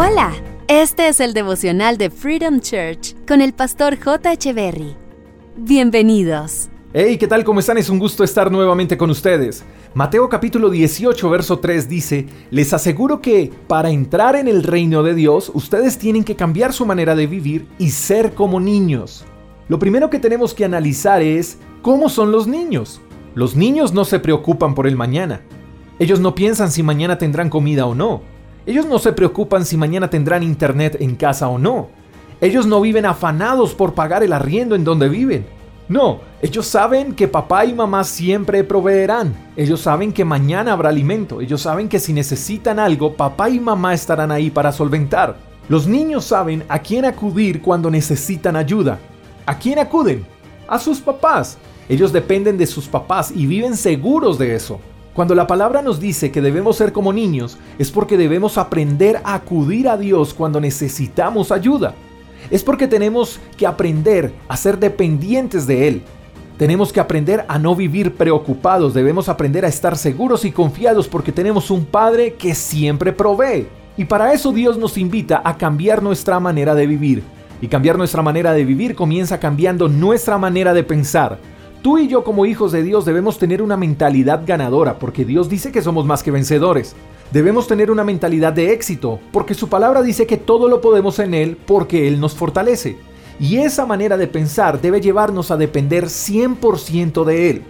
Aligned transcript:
Hola, 0.00 0.32
este 0.68 1.08
es 1.08 1.18
el 1.18 1.34
devocional 1.34 1.98
de 1.98 2.08
Freedom 2.08 2.60
Church 2.60 3.16
con 3.26 3.40
el 3.40 3.52
pastor 3.52 3.98
J. 3.98 4.52
Berry. 4.54 4.94
Bienvenidos. 5.56 6.68
Hey, 6.92 7.18
¿qué 7.18 7.26
tal? 7.26 7.42
¿Cómo 7.42 7.58
están? 7.58 7.78
Es 7.78 7.90
un 7.90 7.98
gusto 7.98 8.22
estar 8.22 8.48
nuevamente 8.48 8.96
con 8.96 9.10
ustedes. 9.10 9.64
Mateo 9.94 10.28
capítulo 10.28 10.70
18, 10.70 11.28
verso 11.28 11.58
3 11.58 11.88
dice, 11.88 12.26
Les 12.52 12.72
aseguro 12.72 13.20
que 13.20 13.50
para 13.66 13.90
entrar 13.90 14.36
en 14.36 14.46
el 14.46 14.62
reino 14.62 15.02
de 15.02 15.14
Dios, 15.14 15.50
ustedes 15.52 15.98
tienen 15.98 16.22
que 16.22 16.36
cambiar 16.36 16.72
su 16.72 16.86
manera 16.86 17.16
de 17.16 17.26
vivir 17.26 17.66
y 17.76 17.90
ser 17.90 18.34
como 18.34 18.60
niños. 18.60 19.24
Lo 19.66 19.80
primero 19.80 20.10
que 20.10 20.20
tenemos 20.20 20.54
que 20.54 20.64
analizar 20.64 21.22
es 21.22 21.58
cómo 21.82 22.08
son 22.08 22.30
los 22.30 22.46
niños. 22.46 23.00
Los 23.34 23.56
niños 23.56 23.92
no 23.92 24.04
se 24.04 24.20
preocupan 24.20 24.76
por 24.76 24.86
el 24.86 24.94
mañana. 24.94 25.40
Ellos 25.98 26.20
no 26.20 26.36
piensan 26.36 26.70
si 26.70 26.84
mañana 26.84 27.18
tendrán 27.18 27.50
comida 27.50 27.84
o 27.84 27.96
no. 27.96 28.37
Ellos 28.68 28.84
no 28.84 28.98
se 28.98 29.14
preocupan 29.14 29.64
si 29.64 29.78
mañana 29.78 30.10
tendrán 30.10 30.42
internet 30.42 30.98
en 31.00 31.16
casa 31.16 31.48
o 31.48 31.56
no. 31.56 31.88
Ellos 32.38 32.66
no 32.66 32.82
viven 32.82 33.06
afanados 33.06 33.72
por 33.72 33.94
pagar 33.94 34.22
el 34.22 34.34
arriendo 34.34 34.74
en 34.74 34.84
donde 34.84 35.08
viven. 35.08 35.46
No, 35.88 36.20
ellos 36.42 36.66
saben 36.66 37.14
que 37.14 37.28
papá 37.28 37.64
y 37.64 37.72
mamá 37.72 38.04
siempre 38.04 38.64
proveerán. 38.64 39.34
Ellos 39.56 39.80
saben 39.80 40.12
que 40.12 40.26
mañana 40.26 40.74
habrá 40.74 40.90
alimento. 40.90 41.40
Ellos 41.40 41.62
saben 41.62 41.88
que 41.88 41.98
si 41.98 42.12
necesitan 42.12 42.78
algo, 42.78 43.14
papá 43.14 43.48
y 43.48 43.58
mamá 43.58 43.94
estarán 43.94 44.30
ahí 44.30 44.50
para 44.50 44.70
solventar. 44.70 45.38
Los 45.70 45.86
niños 45.86 46.26
saben 46.26 46.62
a 46.68 46.80
quién 46.80 47.06
acudir 47.06 47.62
cuando 47.62 47.90
necesitan 47.90 48.54
ayuda. 48.54 48.98
¿A 49.46 49.58
quién 49.58 49.78
acuden? 49.78 50.26
A 50.68 50.78
sus 50.78 51.00
papás. 51.00 51.56
Ellos 51.88 52.12
dependen 52.12 52.58
de 52.58 52.66
sus 52.66 52.86
papás 52.86 53.32
y 53.34 53.46
viven 53.46 53.78
seguros 53.78 54.36
de 54.36 54.54
eso. 54.54 54.78
Cuando 55.18 55.34
la 55.34 55.48
palabra 55.48 55.82
nos 55.82 55.98
dice 55.98 56.30
que 56.30 56.40
debemos 56.40 56.76
ser 56.76 56.92
como 56.92 57.12
niños, 57.12 57.58
es 57.76 57.90
porque 57.90 58.16
debemos 58.16 58.56
aprender 58.56 59.20
a 59.24 59.34
acudir 59.34 59.88
a 59.88 59.96
Dios 59.96 60.32
cuando 60.32 60.60
necesitamos 60.60 61.50
ayuda. 61.50 61.96
Es 62.52 62.62
porque 62.62 62.86
tenemos 62.86 63.40
que 63.56 63.66
aprender 63.66 64.32
a 64.46 64.56
ser 64.56 64.78
dependientes 64.78 65.66
de 65.66 65.88
Él. 65.88 66.02
Tenemos 66.56 66.92
que 66.92 67.00
aprender 67.00 67.44
a 67.48 67.58
no 67.58 67.74
vivir 67.74 68.14
preocupados, 68.14 68.94
debemos 68.94 69.28
aprender 69.28 69.64
a 69.64 69.68
estar 69.68 69.96
seguros 69.96 70.44
y 70.44 70.52
confiados 70.52 71.08
porque 71.08 71.32
tenemos 71.32 71.72
un 71.72 71.84
Padre 71.84 72.34
que 72.34 72.54
siempre 72.54 73.12
provee. 73.12 73.66
Y 73.96 74.04
para 74.04 74.32
eso 74.32 74.52
Dios 74.52 74.78
nos 74.78 74.96
invita 74.96 75.42
a 75.44 75.58
cambiar 75.58 76.00
nuestra 76.00 76.38
manera 76.38 76.76
de 76.76 76.86
vivir. 76.86 77.24
Y 77.60 77.66
cambiar 77.66 77.98
nuestra 77.98 78.22
manera 78.22 78.52
de 78.52 78.64
vivir 78.64 78.94
comienza 78.94 79.40
cambiando 79.40 79.88
nuestra 79.88 80.38
manera 80.38 80.72
de 80.74 80.84
pensar. 80.84 81.40
Tú 81.82 81.96
y 81.98 82.08
yo 82.08 82.24
como 82.24 82.44
hijos 82.44 82.72
de 82.72 82.82
Dios 82.82 83.04
debemos 83.04 83.38
tener 83.38 83.62
una 83.62 83.76
mentalidad 83.76 84.42
ganadora 84.44 84.98
porque 84.98 85.24
Dios 85.24 85.48
dice 85.48 85.70
que 85.70 85.80
somos 85.80 86.04
más 86.06 86.24
que 86.24 86.32
vencedores. 86.32 86.96
Debemos 87.30 87.68
tener 87.68 87.90
una 87.90 88.02
mentalidad 88.02 88.52
de 88.52 88.72
éxito 88.72 89.20
porque 89.30 89.54
su 89.54 89.68
palabra 89.68 90.02
dice 90.02 90.26
que 90.26 90.38
todo 90.38 90.68
lo 90.68 90.80
podemos 90.80 91.20
en 91.20 91.34
Él 91.34 91.56
porque 91.56 92.08
Él 92.08 92.18
nos 92.18 92.34
fortalece. 92.34 92.96
Y 93.38 93.58
esa 93.58 93.86
manera 93.86 94.16
de 94.16 94.26
pensar 94.26 94.80
debe 94.80 95.00
llevarnos 95.00 95.52
a 95.52 95.56
depender 95.56 96.06
100% 96.06 97.24
de 97.24 97.50
Él. 97.50 97.62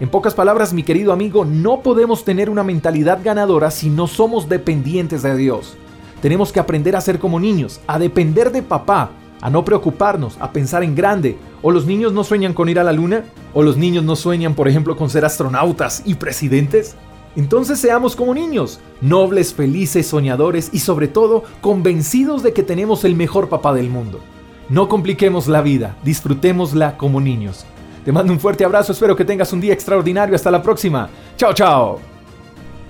En 0.00 0.08
pocas 0.08 0.32
palabras, 0.32 0.72
mi 0.72 0.82
querido 0.82 1.12
amigo, 1.12 1.44
no 1.44 1.82
podemos 1.82 2.24
tener 2.24 2.48
una 2.48 2.64
mentalidad 2.64 3.20
ganadora 3.22 3.70
si 3.70 3.90
no 3.90 4.06
somos 4.06 4.48
dependientes 4.48 5.22
de 5.22 5.36
Dios. 5.36 5.76
Tenemos 6.22 6.52
que 6.52 6.60
aprender 6.60 6.96
a 6.96 7.02
ser 7.02 7.18
como 7.18 7.38
niños, 7.38 7.82
a 7.86 7.98
depender 7.98 8.50
de 8.52 8.62
papá, 8.62 9.10
a 9.40 9.50
no 9.50 9.64
preocuparnos, 9.64 10.36
a 10.40 10.52
pensar 10.52 10.82
en 10.82 10.94
grande. 10.94 11.38
¿O 11.62 11.70
los 11.70 11.86
niños 11.86 12.12
no 12.12 12.24
sueñan 12.24 12.54
con 12.54 12.68
ir 12.68 12.78
a 12.78 12.84
la 12.84 12.92
luna? 12.92 13.24
¿O 13.54 13.62
los 13.62 13.76
niños 13.76 14.04
no 14.04 14.16
sueñan, 14.16 14.54
por 14.54 14.68
ejemplo, 14.68 14.96
con 14.96 15.10
ser 15.10 15.24
astronautas 15.24 16.02
y 16.04 16.14
presidentes? 16.14 16.96
Entonces 17.36 17.78
seamos 17.78 18.16
como 18.16 18.34
niños, 18.34 18.80
nobles, 19.00 19.54
felices, 19.54 20.06
soñadores 20.06 20.70
y 20.72 20.80
sobre 20.80 21.08
todo 21.08 21.44
convencidos 21.60 22.42
de 22.42 22.52
que 22.52 22.62
tenemos 22.62 23.04
el 23.04 23.14
mejor 23.14 23.48
papá 23.48 23.72
del 23.72 23.88
mundo. 23.88 24.20
No 24.68 24.88
compliquemos 24.88 25.46
la 25.48 25.62
vida, 25.62 25.96
disfrutémosla 26.04 26.96
como 26.96 27.20
niños. 27.20 27.64
Te 28.04 28.12
mando 28.12 28.32
un 28.32 28.40
fuerte 28.40 28.64
abrazo, 28.64 28.92
espero 28.92 29.14
que 29.14 29.24
tengas 29.24 29.52
un 29.52 29.60
día 29.60 29.72
extraordinario. 29.72 30.34
Hasta 30.34 30.50
la 30.50 30.62
próxima. 30.62 31.08
Chao, 31.36 31.52
chao. 31.52 32.00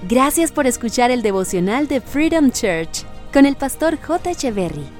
Gracias 0.08 0.52
por 0.52 0.66
escuchar 0.66 1.10
el 1.10 1.22
devocional 1.22 1.86
de 1.86 2.00
Freedom 2.00 2.50
Church 2.50 3.04
con 3.32 3.44
el 3.44 3.56
pastor 3.56 3.98
J. 4.00 4.99